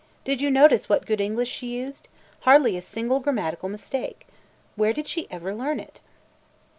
[0.23, 2.07] Did you notice what good English she used?
[2.39, 4.25] Hardly a single grammatical mistake.
[4.75, 6.01] Where did she ever learn it?"